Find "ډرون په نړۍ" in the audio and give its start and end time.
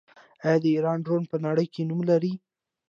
1.05-1.67